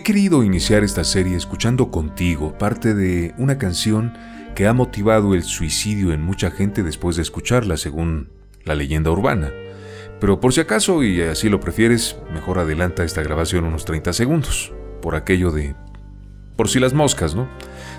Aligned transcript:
He 0.00 0.02
querido 0.02 0.42
iniciar 0.42 0.82
esta 0.82 1.04
serie 1.04 1.36
escuchando 1.36 1.90
contigo 1.90 2.56
parte 2.56 2.94
de 2.94 3.34
una 3.36 3.58
canción 3.58 4.14
que 4.54 4.66
ha 4.66 4.72
motivado 4.72 5.34
el 5.34 5.42
suicidio 5.42 6.14
en 6.14 6.22
mucha 6.22 6.50
gente 6.50 6.82
después 6.82 7.16
de 7.16 7.22
escucharla, 7.22 7.76
según 7.76 8.30
la 8.64 8.74
leyenda 8.74 9.10
urbana. 9.10 9.52
Pero 10.18 10.40
por 10.40 10.54
si 10.54 10.62
acaso, 10.62 11.02
y 11.02 11.20
así 11.20 11.50
lo 11.50 11.60
prefieres, 11.60 12.16
mejor 12.32 12.58
adelanta 12.58 13.04
esta 13.04 13.20
grabación 13.20 13.66
unos 13.66 13.84
30 13.84 14.14
segundos, 14.14 14.72
por 15.02 15.16
aquello 15.16 15.50
de... 15.50 15.76
por 16.56 16.70
si 16.70 16.80
las 16.80 16.94
moscas, 16.94 17.34
¿no? 17.34 17.46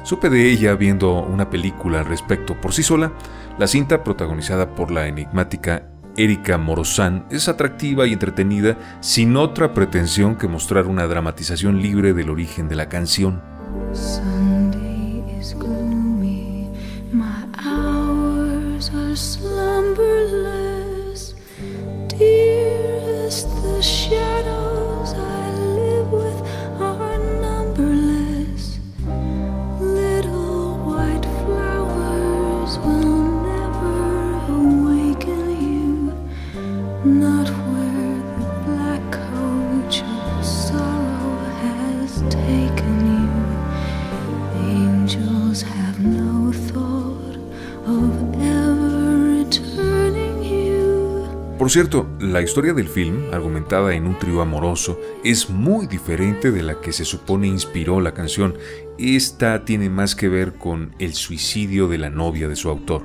Supe 0.01 0.31
de 0.31 0.49
ella 0.49 0.73
viendo 0.73 1.21
una 1.21 1.51
película 1.51 1.99
al 1.99 2.07
respecto 2.07 2.59
por 2.59 2.73
sí 2.73 2.81
sola, 2.81 3.13
la 3.59 3.67
cinta 3.67 4.03
protagonizada 4.03 4.73
por 4.73 4.89
la 4.89 5.07
enigmática 5.07 5.90
Erika 6.17 6.57
Morozán 6.57 7.25
es 7.29 7.47
atractiva 7.47 8.07
y 8.07 8.13
entretenida 8.13 8.77
sin 8.99 9.37
otra 9.37 9.73
pretensión 9.73 10.35
que 10.35 10.47
mostrar 10.47 10.87
una 10.87 11.07
dramatización 11.07 11.81
libre 11.81 12.13
del 12.13 12.29
origen 12.29 12.67
de 12.67 12.75
la 12.75 12.89
canción. 12.89 13.41
Por 51.61 51.69
cierto, 51.69 52.09
la 52.19 52.41
historia 52.41 52.73
del 52.73 52.87
film, 52.87 53.31
argumentada 53.31 53.93
en 53.93 54.07
un 54.07 54.17
trío 54.17 54.41
amoroso, 54.41 54.99
es 55.23 55.47
muy 55.51 55.85
diferente 55.85 56.49
de 56.49 56.63
la 56.63 56.81
que 56.81 56.91
se 56.91 57.05
supone 57.05 57.45
inspiró 57.45 58.01
la 58.01 58.15
canción. 58.15 58.55
Esta 58.97 59.63
tiene 59.63 59.87
más 59.87 60.15
que 60.15 60.27
ver 60.27 60.53
con 60.53 60.95
el 60.97 61.13
suicidio 61.13 61.87
de 61.87 61.99
la 61.99 62.09
novia 62.09 62.47
de 62.47 62.55
su 62.55 62.67
autor. 62.67 63.03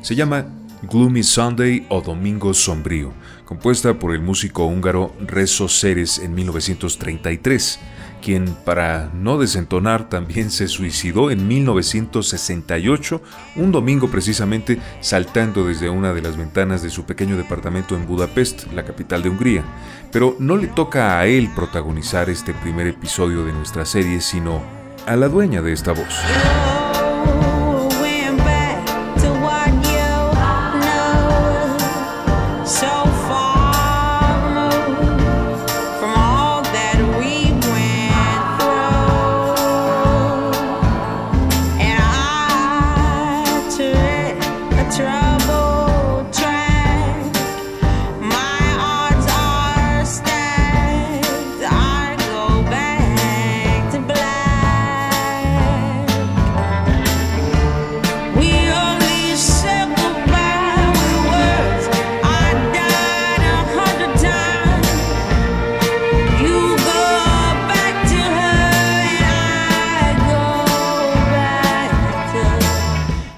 Se 0.00 0.14
llama 0.14 0.46
Gloomy 0.90 1.22
Sunday 1.22 1.86
o 1.90 2.00
Domingo 2.00 2.54
Sombrío, 2.54 3.12
compuesta 3.44 3.98
por 3.98 4.14
el 4.14 4.22
músico 4.22 4.64
húngaro 4.64 5.12
Rezo 5.20 5.68
Ceres 5.68 6.20
en 6.20 6.34
1933 6.34 7.80
quien 8.20 8.46
para 8.64 9.10
no 9.14 9.38
desentonar 9.38 10.08
también 10.08 10.50
se 10.50 10.68
suicidó 10.68 11.30
en 11.30 11.46
1968, 11.48 13.22
un 13.56 13.72
domingo 13.72 14.08
precisamente 14.10 14.78
saltando 15.00 15.64
desde 15.64 15.90
una 15.90 16.12
de 16.12 16.22
las 16.22 16.36
ventanas 16.36 16.82
de 16.82 16.90
su 16.90 17.04
pequeño 17.04 17.36
departamento 17.36 17.96
en 17.96 18.06
Budapest, 18.06 18.72
la 18.72 18.84
capital 18.84 19.22
de 19.22 19.30
Hungría. 19.30 19.64
Pero 20.12 20.36
no 20.38 20.56
le 20.56 20.68
toca 20.68 21.18
a 21.18 21.26
él 21.26 21.50
protagonizar 21.54 22.30
este 22.30 22.54
primer 22.54 22.86
episodio 22.86 23.44
de 23.44 23.52
nuestra 23.52 23.84
serie, 23.84 24.20
sino 24.20 24.62
a 25.06 25.16
la 25.16 25.28
dueña 25.28 25.62
de 25.62 25.72
esta 25.72 25.92
voz. 25.92 26.20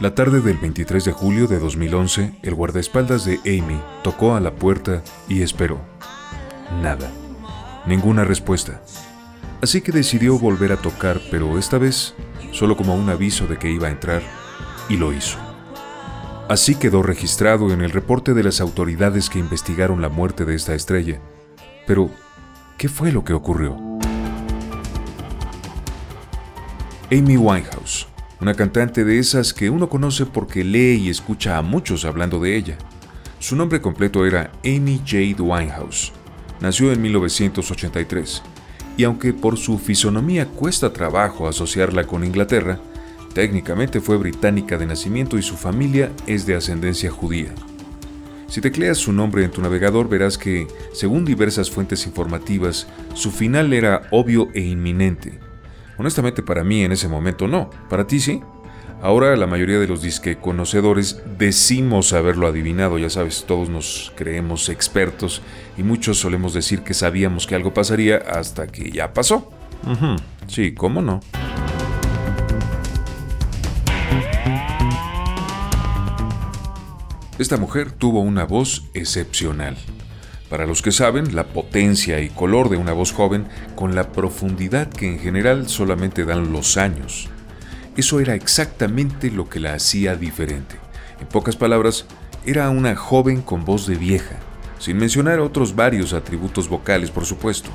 La 0.03 0.17
tarde 0.17 0.41
del 0.41 0.59
23 0.59 1.05
de 1.05 1.13
julio 1.13 1.47
de 1.47 1.61
2011, 1.61 2.33
el 2.43 2.55
guardaespaldas 2.57 3.25
de 3.25 3.39
Amy 3.47 3.81
tocó 4.03 4.35
a 4.35 4.41
la 4.41 4.53
puerta 4.53 5.01
y 5.29 5.43
esperó. 5.43 5.79
Nada. 6.83 7.09
Ninguna 7.87 8.25
respuesta. 8.25 8.83
Así 9.61 9.81
que 9.81 9.93
decidió 9.93 10.37
volver 10.41 10.73
a 10.73 10.77
tocar, 10.77 11.21
pero 11.31 11.57
esta 11.57 11.79
vez 11.79 12.17
solo 12.51 12.77
como 12.77 12.97
un 12.97 13.11
aviso 13.11 13.47
de 13.47 13.59
que 13.59 13.71
iba 13.71 13.87
a 13.87 13.93
entrar, 13.93 14.23
y 14.89 14.97
lo 14.97 15.13
hizo. 15.13 15.39
Así 16.49 16.75
quedó 16.75 17.05
registrado 17.05 17.73
en 17.73 17.81
el 17.81 17.93
reporte 17.93 18.35
de 18.35 18.43
las 18.43 18.61
autoridades 18.61 19.31
que 19.31 19.39
investigaron 19.39 20.03
la 20.03 20.09
muerte 20.09 20.45
de 20.45 20.57
esta 20.57 20.75
estrella. 20.75 21.21
Pero, 21.87 22.11
¿qué 22.77 22.89
fue 22.89 23.13
lo 23.13 23.23
que 23.23 23.35
ocurrió? 23.35 23.77
Amy 27.13 27.37
Winehouse 27.37 28.12
una 28.43 28.55
cantante 28.55 29.05
de 29.05 29.21
esas 29.21 29.55
que 29.55 29.71
uno 29.71 29.89
conoce 29.89 30.27
porque 30.27 30.65
lee 30.65 30.95
y 30.95 31.11
escucha 31.11 31.59
a 31.59 31.63
muchos 31.63 32.05
hablando 32.05 32.41
de 32.41 32.57
ella. 32.57 32.77
Su 33.39 33.55
nombre 33.55 33.81
completo 33.81 34.27
era 34.27 34.51
Amy 34.65 35.01
Jade 35.07 35.37
Winehouse. 35.41 36.13
Nació 36.61 36.91
en 36.91 37.01
1983 37.03 38.43
y 38.97 39.05
aunque 39.05 39.33
por 39.33 39.57
su 39.57 39.79
fisonomía 39.79 40.47
cuesta 40.47 40.93
trabajo 40.93 41.47
asociarla 41.47 42.05
con 42.05 42.25
Inglaterra, 42.25 42.81
técnicamente 43.33 44.01
fue 44.01 44.17
británica 44.17 44.77
de 44.77 44.87
nacimiento 44.87 45.39
y 45.39 45.43
su 45.43 45.57
familia 45.57 46.11
es 46.27 46.45
de 46.45 46.57
ascendencia 46.57 47.13
judía. 47.13 47.55
Si 48.49 48.61
tecleas 48.61 48.99
su 48.99 49.13
nombre 49.13 49.45
en 49.45 49.53
tu 49.53 49.63
navegador 49.63 50.09
verás 50.09 50.37
que, 50.37 50.67
según 50.93 51.25
diversas 51.25 51.71
fuentes 51.71 52.07
informativas, 52.09 52.89
su 53.15 53.31
final 53.31 53.73
era 53.73 54.09
obvio 54.11 54.49
e 54.53 54.63
inminente 54.63 55.52
Honestamente 56.03 56.43
para 56.43 56.65
mí 56.65 56.83
en 56.83 56.91
ese 56.91 57.07
momento 57.07 57.47
no, 57.47 57.71
para 57.89 58.09
ti 58.09 58.19
sí. 58.19 58.43
Ahora 59.03 59.37
la 59.37 59.47
mayoría 59.47 59.79
de 59.79 59.87
los 59.87 60.03
disque 60.03 60.37
conocedores 60.37 61.23
decimos 61.39 62.13
haberlo 62.13 62.49
adivinado, 62.49 62.99
ya 62.99 63.09
sabes, 63.09 63.45
todos 63.47 63.69
nos 63.69 64.13
creemos 64.17 64.69
expertos 64.69 65.43
y 65.79 65.85
muchos 65.85 66.19
solemos 66.19 66.55
decir 66.55 66.83
que 66.83 66.93
sabíamos 66.93 67.47
que 67.47 67.55
algo 67.55 67.73
pasaría 67.73 68.17
hasta 68.17 68.67
que 68.67 68.91
ya 68.91 69.15
pasó. 69.15 69.49
Sí, 70.49 70.75
¿cómo 70.75 71.03
no? 71.03 71.21
Esta 77.39 77.59
mujer 77.59 77.93
tuvo 77.93 78.23
una 78.23 78.43
voz 78.43 78.91
excepcional. 78.93 79.77
Para 80.53 80.67
los 80.67 80.83
que 80.83 80.93
saben, 80.93 81.35
la 81.35 81.45
potencia 81.45 82.21
y 82.21 82.29
color 82.29 82.69
de 82.69 82.77
una 82.77 82.93
voz 82.93 83.11
joven 83.11 83.47
con 83.75 83.95
la 83.95 84.13
profundidad 84.13 84.87
que 84.87 85.09
en 85.09 85.19
general 85.19 85.67
solamente 85.67 86.27
dan 86.27 86.53
los 86.53 86.77
años. 86.77 87.31
Eso 87.97 88.21
era 88.21 88.35
exactamente 88.35 89.31
lo 89.31 89.49
que 89.49 89.61
la 89.61 89.73
hacía 89.73 90.15
diferente. 90.15 90.77
En 91.23 91.27
pocas 91.27 91.57
palabras, 91.57 92.05
era 92.45 92.69
una 92.69 92.95
joven 92.95 93.41
con 93.41 93.65
voz 93.65 93.87
de 93.87 93.95
vieja, 93.95 94.37
sin 94.79 94.99
mencionar 94.99 95.41
otros 95.41 95.75
varios 95.75 96.13
atributos 96.13 96.69
vocales, 96.69 97.11
por 97.11 97.25
supuesto. 97.25 97.71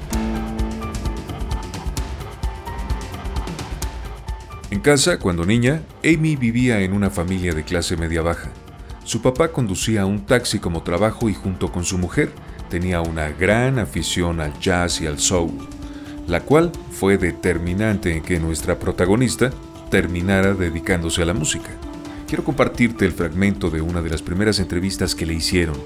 En 4.70 4.82
casa, 4.82 5.18
cuando 5.18 5.48
niña, 5.48 5.82
Amy 6.06 6.36
vivía 6.36 6.82
en 6.82 6.94
una 6.94 7.10
familia 7.10 7.56
de 7.56 7.64
clase 7.64 7.98
media 7.98 8.22
baja. 8.22 8.52
Su 9.04 9.24
papá 9.24 9.48
conducía 9.48 10.06
un 10.06 10.28
taxi 10.28 10.60
como 10.60 10.84
trabajo 10.84 11.28
y 11.28 11.34
junto 11.34 11.72
con 11.72 11.84
su 11.84 11.98
mujer 11.98 12.32
tenía 12.70 13.02
una 13.02 13.30
gran 13.30 13.80
afición 13.80 14.40
al 14.40 14.58
jazz 14.60 15.02
y 15.02 15.08
al 15.08 15.20
soul, 15.20 15.52
la 16.28 16.42
cual 16.42 16.72
fue 16.92 17.18
determinante 17.18 18.16
en 18.16 18.24
que 18.24 18.40
nuestra 18.40 18.80
protagonista 18.80 19.52
terminara 19.90 20.54
dedicándose 20.54 21.22
a 21.22 21.26
la 21.26 21.34
música. 21.34 21.70
Quiero 22.28 22.44
compartirte 22.44 23.06
el 23.06 23.14
fragmento 23.14 23.70
de 23.70 23.82
una 23.82 24.02
de 24.02 24.10
las 24.10 24.22
primeras 24.22 24.60
entrevistas 24.60 25.16
que 25.16 25.26
le 25.26 25.34
hicieron. 25.34 25.78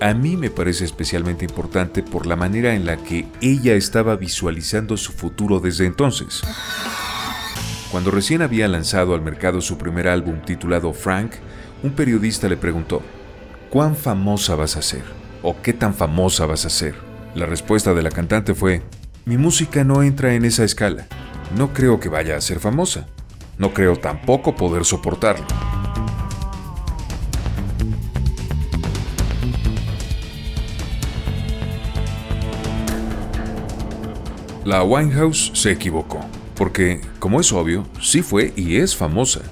A 0.00 0.12
mí 0.12 0.36
me 0.36 0.50
parece 0.50 0.84
especialmente 0.84 1.44
importante 1.44 2.02
por 2.02 2.26
la 2.26 2.34
manera 2.34 2.74
en 2.74 2.84
la 2.84 2.96
que 2.96 3.26
ella 3.40 3.74
estaba 3.74 4.16
visualizando 4.16 4.96
su 4.96 5.12
futuro 5.12 5.60
desde 5.60 5.86
entonces. 5.86 6.42
Cuando 7.92 8.10
recién 8.10 8.42
había 8.42 8.66
lanzado 8.66 9.14
al 9.14 9.22
mercado 9.22 9.60
su 9.60 9.78
primer 9.78 10.08
álbum 10.08 10.40
titulado 10.44 10.92
Frank, 10.92 11.34
un 11.84 11.92
periodista 11.92 12.48
le 12.48 12.56
preguntó, 12.56 13.02
¿cuán 13.70 13.94
famosa 13.94 14.56
vas 14.56 14.76
a 14.76 14.82
ser? 14.82 15.23
¿O 15.46 15.60
qué 15.60 15.74
tan 15.74 15.92
famosa 15.92 16.46
vas 16.46 16.64
a 16.64 16.70
ser? 16.70 16.94
La 17.34 17.44
respuesta 17.44 17.92
de 17.92 18.02
la 18.02 18.10
cantante 18.10 18.54
fue, 18.54 18.80
Mi 19.26 19.36
música 19.36 19.84
no 19.84 20.02
entra 20.02 20.32
en 20.32 20.46
esa 20.46 20.64
escala. 20.64 21.06
No 21.54 21.74
creo 21.74 22.00
que 22.00 22.08
vaya 22.08 22.34
a 22.34 22.40
ser 22.40 22.60
famosa. 22.60 23.06
No 23.58 23.74
creo 23.74 23.96
tampoco 23.96 24.56
poder 24.56 24.86
soportarlo. 24.86 25.44
La 34.64 34.82
Winehouse 34.82 35.50
se 35.52 35.72
equivocó, 35.72 36.20
porque, 36.54 37.02
como 37.18 37.38
es 37.38 37.52
obvio, 37.52 37.86
sí 38.00 38.22
fue 38.22 38.54
y 38.56 38.76
es 38.76 38.96
famosa, 38.96 39.42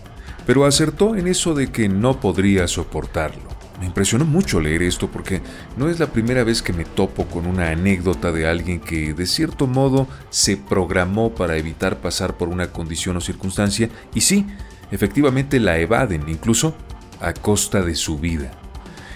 pero 0.46 0.64
acertó 0.64 1.16
en 1.16 1.28
eso 1.28 1.52
de 1.52 1.70
que 1.70 1.90
no 1.90 2.18
podría 2.18 2.66
soportarlo. 2.66 3.51
Me 3.82 3.86
impresionó 3.86 4.24
mucho 4.24 4.60
leer 4.60 4.80
esto 4.80 5.10
porque 5.10 5.40
no 5.76 5.88
es 5.90 5.98
la 5.98 6.06
primera 6.06 6.44
vez 6.44 6.62
que 6.62 6.72
me 6.72 6.84
topo 6.84 7.26
con 7.26 7.48
una 7.48 7.70
anécdota 7.70 8.30
de 8.30 8.46
alguien 8.46 8.78
que 8.78 9.12
de 9.12 9.26
cierto 9.26 9.66
modo 9.66 10.06
se 10.30 10.56
programó 10.56 11.34
para 11.34 11.56
evitar 11.56 11.96
pasar 12.00 12.36
por 12.36 12.48
una 12.48 12.70
condición 12.70 13.16
o 13.16 13.20
circunstancia 13.20 13.90
y 14.14 14.20
sí, 14.20 14.46
efectivamente 14.92 15.58
la 15.58 15.80
evaden, 15.80 16.28
incluso 16.28 16.76
a 17.20 17.32
costa 17.32 17.82
de 17.82 17.96
su 17.96 18.20
vida. 18.20 18.52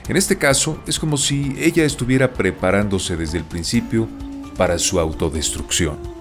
En 0.09 0.17
este 0.17 0.37
caso 0.37 0.83
es 0.89 0.99
como 0.99 1.17
si 1.17 1.55
ella 1.61 1.85
estuviera 1.85 2.33
preparándose 2.33 3.17
desde 3.17 3.39
el 3.39 3.45
principio 3.45 4.09
para 4.57 4.81
su 4.81 4.99
autodestrucción. 4.99 6.16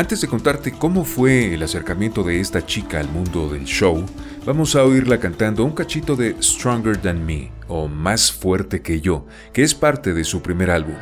Antes 0.00 0.22
de 0.22 0.28
contarte 0.28 0.72
cómo 0.72 1.04
fue 1.04 1.52
el 1.52 1.62
acercamiento 1.62 2.22
de 2.22 2.40
esta 2.40 2.64
chica 2.64 3.00
al 3.00 3.10
mundo 3.10 3.50
del 3.50 3.66
show, 3.66 4.02
vamos 4.46 4.74
a 4.74 4.82
oírla 4.82 5.20
cantando 5.20 5.62
un 5.62 5.72
cachito 5.72 6.16
de 6.16 6.34
Stronger 6.42 6.96
Than 6.96 7.22
Me, 7.26 7.52
o 7.68 7.86
Más 7.86 8.32
Fuerte 8.32 8.80
que 8.80 9.02
Yo, 9.02 9.26
que 9.52 9.62
es 9.62 9.74
parte 9.74 10.14
de 10.14 10.24
su 10.24 10.40
primer 10.40 10.70
álbum. 10.70 10.96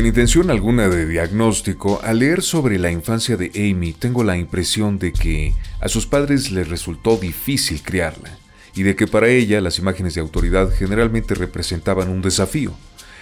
Sin 0.00 0.06
intención 0.06 0.50
alguna 0.50 0.88
de 0.88 1.06
diagnóstico, 1.06 2.00
al 2.02 2.20
leer 2.20 2.40
sobre 2.40 2.78
la 2.78 2.90
infancia 2.90 3.36
de 3.36 3.50
Amy 3.54 3.92
tengo 3.92 4.24
la 4.24 4.38
impresión 4.38 4.98
de 4.98 5.12
que 5.12 5.52
a 5.78 5.90
sus 5.90 6.06
padres 6.06 6.50
les 6.50 6.68
resultó 6.68 7.18
difícil 7.18 7.82
criarla 7.82 8.30
y 8.74 8.82
de 8.82 8.96
que 8.96 9.06
para 9.06 9.28
ella 9.28 9.60
las 9.60 9.78
imágenes 9.78 10.14
de 10.14 10.22
autoridad 10.22 10.70
generalmente 10.70 11.34
representaban 11.34 12.08
un 12.08 12.22
desafío. 12.22 12.72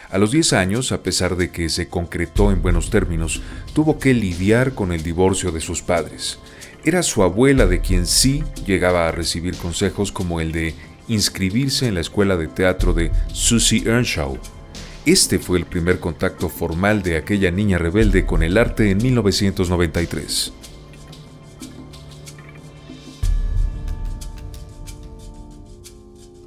A 0.08 0.18
los 0.18 0.30
10 0.30 0.52
años, 0.52 0.92
a 0.92 1.02
pesar 1.02 1.34
de 1.34 1.50
que 1.50 1.68
se 1.68 1.88
concretó 1.88 2.52
en 2.52 2.62
buenos 2.62 2.90
términos, 2.90 3.42
tuvo 3.72 3.98
que 3.98 4.14
lidiar 4.14 4.74
con 4.74 4.92
el 4.92 5.02
divorcio 5.02 5.50
de 5.50 5.60
sus 5.60 5.82
padres. 5.82 6.38
Era 6.84 7.02
su 7.02 7.24
abuela 7.24 7.66
de 7.66 7.80
quien 7.80 8.06
sí 8.06 8.44
llegaba 8.64 9.08
a 9.08 9.10
recibir 9.10 9.56
consejos 9.56 10.12
como 10.12 10.40
el 10.40 10.52
de 10.52 10.76
inscribirse 11.08 11.88
en 11.88 11.94
la 11.94 12.02
escuela 12.02 12.36
de 12.36 12.46
teatro 12.46 12.92
de 12.92 13.10
Susie 13.32 13.82
Earnshaw 13.84 14.38
este 15.12 15.38
fue 15.38 15.58
el 15.58 15.64
primer 15.64 16.00
contacto 16.00 16.48
formal 16.48 17.02
de 17.02 17.16
aquella 17.16 17.50
niña 17.50 17.78
rebelde 17.78 18.26
con 18.26 18.42
el 18.42 18.58
arte 18.58 18.90
en 18.90 18.98
1993. 18.98 20.52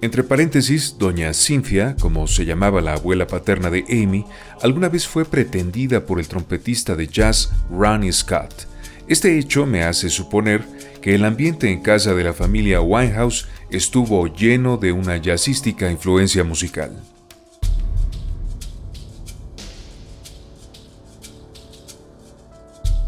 Entre 0.04 0.24
paréntesis, 0.24 0.96
doña 0.98 1.32
Cynthia, 1.32 1.96
como 2.00 2.28
se 2.28 2.44
llamaba 2.44 2.82
la 2.82 2.94
abuela 2.94 3.28
paterna 3.28 3.70
de 3.70 3.86
Amy, 3.88 4.26
alguna 4.62 4.90
vez 4.90 5.08
fue 5.08 5.26
pretendida 5.26 6.08
por 6.08 6.20
el 6.20 6.28
trompetista 6.28 6.96
de 6.96 7.08
jazz 7.08 7.52
Ronnie 7.70 8.12
Scott. 8.12 8.68
Este 9.08 9.38
hecho 9.38 9.68
me 9.68 9.84
hace 9.84 10.10
suponer 10.10 10.66
que 11.02 11.14
el 11.14 11.24
ambiente 11.24 11.70
en 11.70 11.82
casa 11.82 12.16
de 12.16 12.24
la 12.24 12.34
familia 12.34 12.82
Winehouse 12.82 13.48
estuvo 13.70 14.26
lleno 14.28 14.78
de 14.78 14.92
una 14.92 15.18
jazzística 15.18 15.92
influencia 15.92 16.44
musical. 16.44 16.92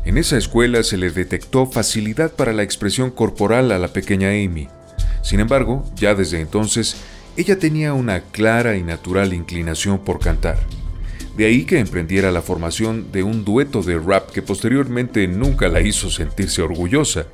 En 0.05 0.17
esa 0.17 0.37
escuela 0.37 0.83
se 0.83 0.97
le 0.97 1.11
detectó 1.11 1.65
facilidad 1.65 2.33
para 2.33 2.51
la 2.51 2.63
expresión 2.63 3.09
corporal 3.09 3.71
a 3.71 3.79
la 3.79 3.87
pequeña 3.87 4.29
Amy. 4.29 4.67
Sin 5.21 5.39
embargo, 5.39 5.85
ya 5.95 6.13
desde 6.13 6.41
entonces, 6.41 6.97
ella 7.37 7.57
tenía 7.57 7.93
una 7.93 8.19
clara 8.19 8.75
y 8.75 8.83
natural 8.83 9.33
inclinación 9.33 9.99
por 9.99 10.19
cantar. 10.19 10.59
De 11.37 11.45
ahí 11.45 11.63
que 11.63 11.79
emprendiera 11.79 12.31
la 12.31 12.41
formación 12.41 13.11
de 13.13 13.23
un 13.23 13.45
dueto 13.45 13.81
de 13.81 13.97
rap 13.97 14.29
que 14.29 14.41
posteriormente 14.41 15.27
nunca 15.27 15.69
la 15.69 15.79
hizo 15.79 16.11
sentirse 16.11 16.61
orgullosa. 16.61 17.25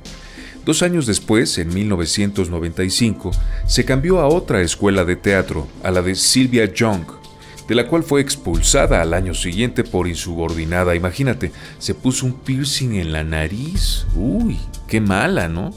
Dos 0.64 0.82
años 0.82 1.06
después, 1.06 1.58
en 1.58 1.74
1995, 1.74 3.32
se 3.66 3.84
cambió 3.84 4.20
a 4.20 4.28
otra 4.28 4.62
escuela 4.62 5.04
de 5.04 5.16
teatro, 5.16 5.66
a 5.82 5.90
la 5.90 6.02
de 6.02 6.14
Sylvia 6.14 6.72
Young, 6.72 7.19
de 7.70 7.76
la 7.76 7.86
cual 7.86 8.02
fue 8.02 8.20
expulsada 8.20 9.00
al 9.00 9.14
año 9.14 9.32
siguiente 9.32 9.84
por 9.84 10.08
insubordinada. 10.08 10.96
Imagínate, 10.96 11.52
se 11.78 11.94
puso 11.94 12.26
un 12.26 12.32
piercing 12.32 12.96
en 12.96 13.12
la 13.12 13.22
nariz. 13.22 14.08
Uy, 14.16 14.58
qué 14.88 15.00
mala, 15.00 15.46
¿no? 15.46 15.72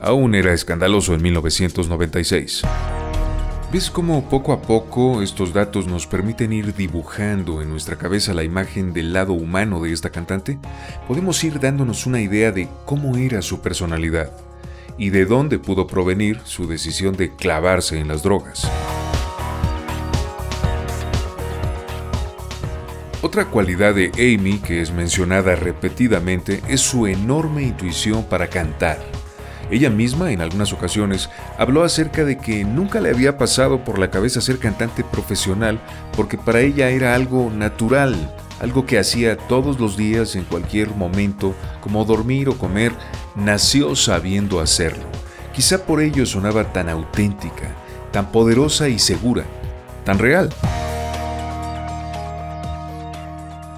Aún 0.00 0.34
era 0.34 0.52
escandaloso 0.52 1.14
en 1.14 1.22
1996. 1.22 2.62
¿Ves 3.72 3.88
cómo 3.88 4.28
poco 4.28 4.52
a 4.52 4.62
poco 4.62 5.22
estos 5.22 5.52
datos 5.52 5.86
nos 5.86 6.08
permiten 6.08 6.52
ir 6.52 6.74
dibujando 6.74 7.62
en 7.62 7.70
nuestra 7.70 7.94
cabeza 7.94 8.34
la 8.34 8.42
imagen 8.42 8.92
del 8.92 9.12
lado 9.12 9.32
humano 9.32 9.80
de 9.80 9.92
esta 9.92 10.10
cantante? 10.10 10.58
Podemos 11.06 11.44
ir 11.44 11.60
dándonos 11.60 12.04
una 12.06 12.20
idea 12.20 12.50
de 12.50 12.68
cómo 12.84 13.16
era 13.16 13.42
su 13.42 13.60
personalidad 13.60 14.32
y 14.98 15.10
de 15.10 15.24
dónde 15.24 15.60
pudo 15.60 15.86
provenir 15.86 16.40
su 16.42 16.66
decisión 16.66 17.16
de 17.16 17.36
clavarse 17.36 18.00
en 18.00 18.08
las 18.08 18.24
drogas. 18.24 18.68
Otra 23.28 23.44
cualidad 23.44 23.94
de 23.94 24.10
Amy 24.14 24.56
que 24.56 24.80
es 24.80 24.90
mencionada 24.90 25.54
repetidamente 25.54 26.62
es 26.66 26.80
su 26.80 27.06
enorme 27.06 27.62
intuición 27.62 28.24
para 28.24 28.46
cantar. 28.46 28.96
Ella 29.70 29.90
misma 29.90 30.32
en 30.32 30.40
algunas 30.40 30.72
ocasiones 30.72 31.28
habló 31.58 31.84
acerca 31.84 32.24
de 32.24 32.38
que 32.38 32.64
nunca 32.64 33.02
le 33.02 33.10
había 33.10 33.36
pasado 33.36 33.84
por 33.84 33.98
la 33.98 34.10
cabeza 34.10 34.40
ser 34.40 34.56
cantante 34.58 35.04
profesional 35.04 35.78
porque 36.16 36.38
para 36.38 36.60
ella 36.60 36.88
era 36.88 37.14
algo 37.14 37.50
natural, 37.54 38.34
algo 38.62 38.86
que 38.86 38.98
hacía 38.98 39.36
todos 39.36 39.78
los 39.78 39.98
días 39.98 40.34
en 40.34 40.44
cualquier 40.44 40.88
momento, 40.94 41.54
como 41.82 42.06
dormir 42.06 42.48
o 42.48 42.56
comer, 42.56 42.92
nació 43.36 43.94
sabiendo 43.94 44.58
hacerlo. 44.58 45.04
Quizá 45.54 45.84
por 45.84 46.00
ello 46.00 46.24
sonaba 46.24 46.72
tan 46.72 46.88
auténtica, 46.88 47.74
tan 48.10 48.32
poderosa 48.32 48.88
y 48.88 48.98
segura, 48.98 49.44
tan 50.06 50.18
real. 50.18 50.48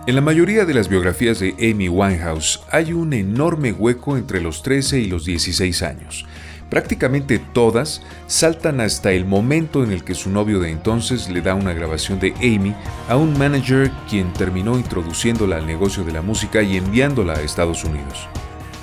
En 0.06 0.14
la 0.14 0.22
mayoría 0.22 0.64
de 0.64 0.72
las 0.72 0.88
biografías 0.88 1.40
de 1.40 1.54
Amy 1.60 1.90
Winehouse 1.90 2.62
hay 2.70 2.94
un 2.94 3.12
enorme 3.12 3.72
hueco 3.72 4.16
entre 4.16 4.40
los 4.40 4.62
13 4.62 4.98
y 4.98 5.06
los 5.06 5.26
16 5.26 5.82
años. 5.82 6.24
Prácticamente 6.70 7.38
todas 7.38 8.00
saltan 8.26 8.80
hasta 8.80 9.12
el 9.12 9.26
momento 9.26 9.84
en 9.84 9.92
el 9.92 10.02
que 10.02 10.14
su 10.14 10.30
novio 10.30 10.58
de 10.58 10.70
entonces 10.70 11.28
le 11.28 11.42
da 11.42 11.54
una 11.54 11.74
grabación 11.74 12.18
de 12.18 12.32
Amy 12.36 12.74
a 13.10 13.16
un 13.16 13.38
manager 13.38 13.90
quien 14.08 14.32
terminó 14.32 14.78
introduciéndola 14.78 15.56
al 15.56 15.66
negocio 15.66 16.02
de 16.02 16.12
la 16.12 16.22
música 16.22 16.62
y 16.62 16.78
enviándola 16.78 17.34
a 17.34 17.42
Estados 17.42 17.84
Unidos. 17.84 18.26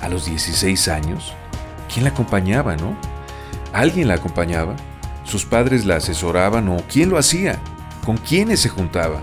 A 0.00 0.08
los 0.08 0.24
16 0.24 0.86
años, 0.86 1.34
¿quién 1.92 2.04
la 2.04 2.10
acompañaba, 2.10 2.76
no? 2.76 2.96
¿Alguien 3.72 4.06
la 4.06 4.14
acompañaba? 4.14 4.76
¿Sus 5.24 5.44
padres 5.44 5.84
la 5.84 5.96
asesoraban 5.96 6.68
o 6.68 6.76
quién 6.88 7.10
lo 7.10 7.18
hacía? 7.18 7.58
¿Con 8.04 8.18
quiénes 8.18 8.60
se 8.60 8.68
juntaba? 8.68 9.20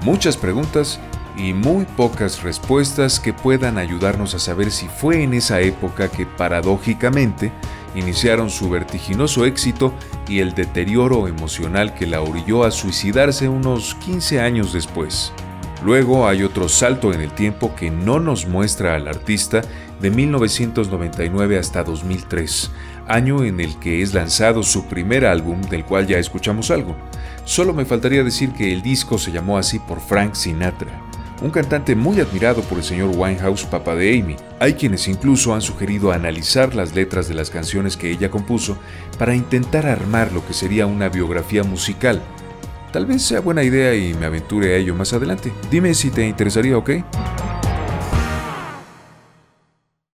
Muchas 0.00 0.36
preguntas 0.36 1.00
y 1.38 1.52
muy 1.54 1.84
pocas 1.84 2.42
respuestas 2.42 3.20
que 3.20 3.32
puedan 3.32 3.78
ayudarnos 3.78 4.34
a 4.34 4.40
saber 4.40 4.72
si 4.72 4.88
fue 4.88 5.22
en 5.22 5.34
esa 5.34 5.60
época 5.60 6.08
que 6.08 6.26
paradójicamente 6.26 7.52
iniciaron 7.94 8.50
su 8.50 8.68
vertiginoso 8.68 9.46
éxito 9.46 9.94
y 10.28 10.40
el 10.40 10.54
deterioro 10.54 11.28
emocional 11.28 11.94
que 11.94 12.06
la 12.06 12.20
orilló 12.20 12.64
a 12.64 12.72
suicidarse 12.72 13.48
unos 13.48 13.94
15 13.94 14.40
años 14.40 14.72
después. 14.72 15.32
Luego 15.84 16.26
hay 16.26 16.42
otro 16.42 16.68
salto 16.68 17.12
en 17.12 17.20
el 17.20 17.30
tiempo 17.30 17.72
que 17.76 17.88
no 17.88 18.18
nos 18.18 18.46
muestra 18.46 18.96
al 18.96 19.06
artista 19.06 19.62
de 20.00 20.10
1999 20.10 21.56
hasta 21.56 21.84
2003, 21.84 22.72
año 23.06 23.44
en 23.44 23.60
el 23.60 23.78
que 23.78 24.02
es 24.02 24.12
lanzado 24.12 24.64
su 24.64 24.86
primer 24.86 25.24
álbum 25.24 25.60
del 25.62 25.84
cual 25.84 26.08
ya 26.08 26.18
escuchamos 26.18 26.72
algo. 26.72 26.96
Solo 27.44 27.72
me 27.72 27.84
faltaría 27.84 28.24
decir 28.24 28.52
que 28.52 28.72
el 28.72 28.82
disco 28.82 29.18
se 29.18 29.30
llamó 29.30 29.56
así 29.56 29.78
por 29.78 30.00
Frank 30.00 30.34
Sinatra 30.34 31.07
un 31.40 31.50
cantante 31.50 31.94
muy 31.94 32.20
admirado 32.20 32.62
por 32.62 32.78
el 32.78 32.84
señor 32.84 33.10
Winehouse, 33.14 33.64
papá 33.64 33.94
de 33.94 34.18
Amy. 34.18 34.36
Hay 34.60 34.74
quienes 34.74 35.08
incluso 35.08 35.54
han 35.54 35.62
sugerido 35.62 36.12
analizar 36.12 36.74
las 36.74 36.94
letras 36.94 37.28
de 37.28 37.34
las 37.34 37.50
canciones 37.50 37.96
que 37.96 38.10
ella 38.10 38.30
compuso 38.30 38.76
para 39.18 39.34
intentar 39.34 39.86
armar 39.86 40.32
lo 40.32 40.46
que 40.46 40.54
sería 40.54 40.86
una 40.86 41.08
biografía 41.08 41.62
musical. 41.62 42.20
Tal 42.92 43.06
vez 43.06 43.22
sea 43.22 43.40
buena 43.40 43.62
idea 43.62 43.94
y 43.94 44.14
me 44.14 44.26
aventure 44.26 44.74
a 44.74 44.76
ello 44.76 44.94
más 44.94 45.12
adelante. 45.12 45.52
Dime 45.70 45.94
si 45.94 46.10
te 46.10 46.26
interesaría, 46.26 46.76
¿ok? 46.76 46.90